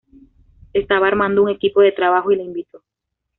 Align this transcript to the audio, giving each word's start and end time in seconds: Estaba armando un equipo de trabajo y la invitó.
Estaba 0.73 1.05
armando 1.07 1.43
un 1.43 1.49
equipo 1.49 1.79
de 1.79 1.91
trabajo 1.91 2.31
y 2.31 2.35
la 2.35 2.41
invitó. 2.41 2.81